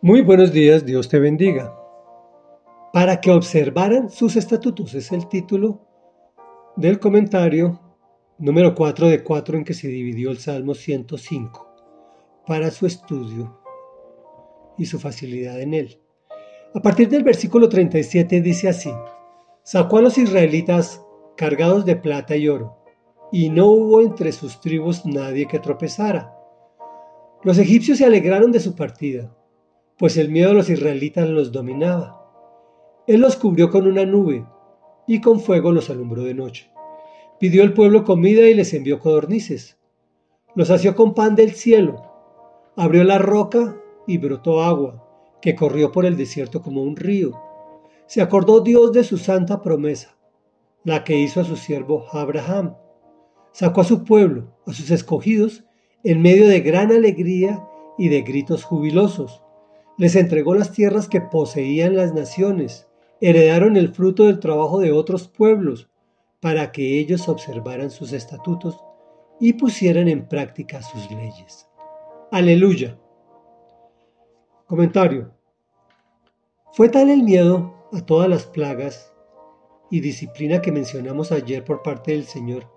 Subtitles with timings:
[0.00, 1.76] Muy buenos días, Dios te bendiga.
[2.92, 5.80] Para que observaran sus estatutos es el título
[6.76, 7.80] del comentario
[8.38, 11.66] número 4 de 4 en que se dividió el Salmo 105
[12.46, 13.60] para su estudio
[14.78, 16.00] y su facilidad en él.
[16.76, 18.92] A partir del versículo 37 dice así,
[19.64, 21.04] sacó a los israelitas
[21.36, 22.78] cargados de plata y oro,
[23.32, 26.32] y no hubo entre sus tribus nadie que tropezara.
[27.42, 29.34] Los egipcios se alegraron de su partida
[29.98, 32.24] pues el miedo de los israelitas los dominaba.
[33.08, 34.46] Él los cubrió con una nube
[35.08, 36.70] y con fuego los alumbró de noche.
[37.40, 39.76] Pidió al pueblo comida y les envió codornices.
[40.54, 42.02] Los asió con pan del cielo.
[42.76, 43.76] Abrió la roca
[44.06, 45.04] y brotó agua,
[45.42, 47.32] que corrió por el desierto como un río.
[48.06, 50.16] Se acordó Dios de su santa promesa,
[50.84, 52.76] la que hizo a su siervo Abraham.
[53.52, 55.64] Sacó a su pueblo, a sus escogidos,
[56.04, 57.66] en medio de gran alegría
[57.98, 59.42] y de gritos jubilosos
[59.98, 62.88] les entregó las tierras que poseían las naciones,
[63.20, 65.90] heredaron el fruto del trabajo de otros pueblos,
[66.40, 68.80] para que ellos observaran sus estatutos
[69.40, 71.66] y pusieran en práctica sus leyes.
[72.30, 72.96] Aleluya.
[74.66, 75.32] Comentario.
[76.72, 79.12] Fue tal el miedo a todas las plagas
[79.90, 82.70] y disciplina que mencionamos ayer por parte del Señor,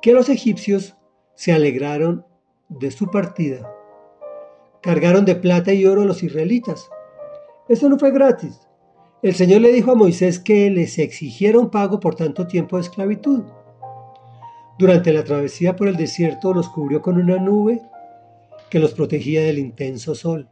[0.00, 0.96] que los egipcios
[1.36, 2.26] se alegraron
[2.68, 3.72] de su partida
[4.82, 6.90] cargaron de plata y oro a los israelitas.
[7.68, 8.68] Eso no fue gratis.
[9.22, 13.44] El Señor le dijo a Moisés que les exigieron pago por tanto tiempo de esclavitud.
[14.78, 17.80] Durante la travesía por el desierto los cubrió con una nube
[18.68, 20.48] que los protegía del intenso sol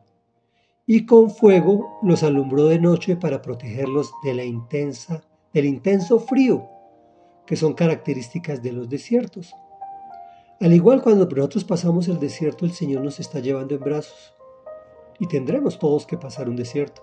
[0.86, 6.68] y con fuego los alumbró de noche para protegerlos de la intensa, del intenso frío
[7.46, 9.54] que son características de los desiertos.
[10.60, 14.34] Al igual cuando nosotros pasamos el desierto, el Señor nos está llevando en brazos
[15.18, 17.02] y tendremos todos que pasar un desierto.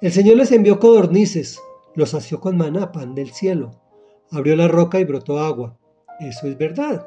[0.00, 1.60] El Señor les envió codornices,
[1.94, 3.80] los asió con maná, pan del cielo,
[4.32, 5.78] abrió la roca y brotó agua.
[6.18, 7.06] Eso es verdad.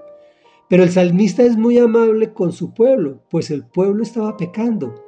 [0.70, 5.04] Pero el salmista es muy amable con su pueblo, pues el pueblo estaba pecando.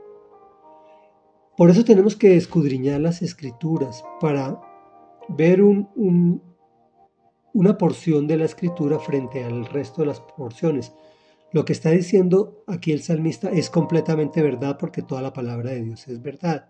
[1.56, 4.60] Por eso tenemos que escudriñar las escrituras para
[5.30, 6.42] ver un, un,
[7.58, 10.94] una porción de la escritura frente al resto de las porciones.
[11.52, 15.82] Lo que está diciendo aquí el salmista es completamente verdad porque toda la palabra de
[15.82, 16.70] Dios es verdad.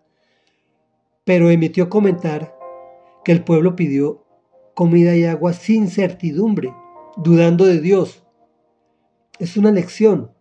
[1.25, 2.57] Pero emitió comentar
[3.25, 4.23] que el pueblo pidió
[4.75, 6.73] comida y agua sin certidumbre,
[7.17, 8.23] dudando de Dios.
[9.39, 10.31] Es una lección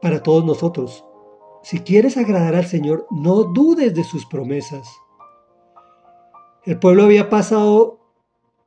[0.00, 1.04] para todos nosotros.
[1.64, 4.88] Si quieres agradar al Señor, no dudes de sus promesas.
[6.64, 7.95] El pueblo había pasado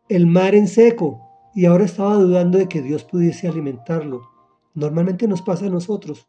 [0.09, 1.21] el mar en seco
[1.53, 4.21] y ahora estaba dudando de que Dios pudiese alimentarlo.
[4.73, 6.27] Normalmente nos pasa a nosotros.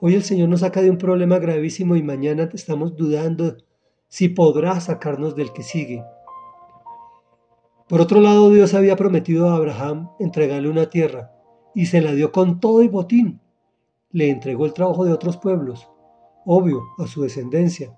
[0.00, 3.56] Hoy el Señor nos saca de un problema gravísimo y mañana estamos dudando
[4.06, 6.04] si podrá sacarnos del que sigue.
[7.88, 11.32] Por otro lado, Dios había prometido a Abraham entregarle una tierra
[11.74, 13.40] y se la dio con todo y botín.
[14.12, 15.90] Le entregó el trabajo de otros pueblos,
[16.46, 17.96] obvio, a su descendencia,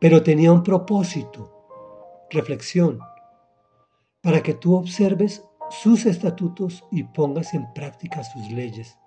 [0.00, 2.98] pero tenía un propósito, reflexión
[4.22, 8.98] para que tú observes sus estatutos y pongas en práctica sus leyes.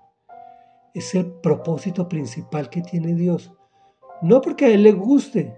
[0.93, 3.51] Es el propósito principal que tiene Dios.
[4.21, 5.57] No porque a Él le guste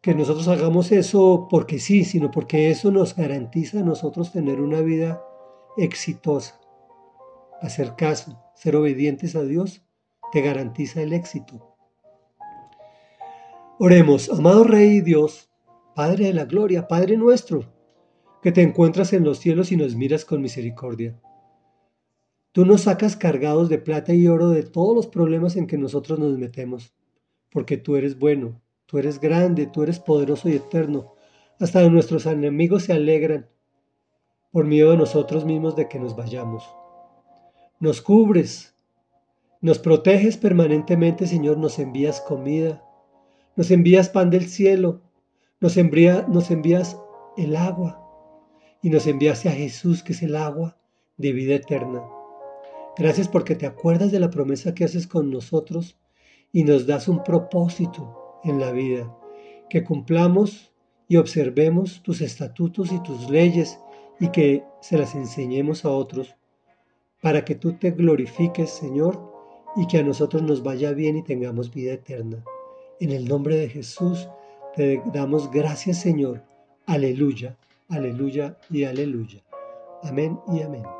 [0.00, 4.80] que nosotros hagamos eso porque sí, sino porque eso nos garantiza a nosotros tener una
[4.80, 5.22] vida
[5.76, 6.60] exitosa.
[7.60, 9.82] Hacer caso, ser obedientes a Dios,
[10.32, 11.74] te garantiza el éxito.
[13.78, 15.50] Oremos, amado Rey Dios,
[15.94, 17.77] Padre de la Gloria, Padre nuestro,
[18.42, 21.18] que te encuentras en los cielos y nos miras con misericordia.
[22.52, 26.18] Tú nos sacas cargados de plata y oro de todos los problemas en que nosotros
[26.18, 26.92] nos metemos,
[27.50, 31.14] porque tú eres bueno, tú eres grande, tú eres poderoso y eterno.
[31.60, 33.48] Hasta nuestros enemigos se alegran
[34.50, 36.64] por miedo de nosotros mismos de que nos vayamos.
[37.80, 38.74] Nos cubres,
[39.60, 42.82] nos proteges permanentemente, Señor, nos envías comida,
[43.56, 45.02] nos envías pan del cielo,
[45.60, 46.96] nos, nos envías
[47.36, 48.07] el agua,
[48.82, 50.76] y nos enviaste a Jesús, que es el agua
[51.16, 52.02] de vida eterna.
[52.96, 55.98] Gracias porque te acuerdas de la promesa que haces con nosotros
[56.52, 59.14] y nos das un propósito en la vida,
[59.68, 60.72] que cumplamos
[61.08, 63.78] y observemos tus estatutos y tus leyes
[64.20, 66.36] y que se las enseñemos a otros,
[67.20, 69.32] para que tú te glorifiques, Señor,
[69.76, 72.44] y que a nosotros nos vaya bien y tengamos vida eterna.
[73.00, 74.28] En el nombre de Jesús
[74.74, 76.42] te damos gracias, Señor.
[76.86, 77.56] Aleluya.
[77.90, 79.42] Aleluya y aleluya.
[80.02, 80.97] Amén y amén.